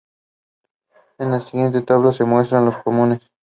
En 1.19 1.29
la 1.29 1.41
siguiente 1.41 1.83
tabla 1.83 2.11
se 2.11 2.23
muestran 2.25 2.65
los 2.65 2.79
comunes. 2.79 3.21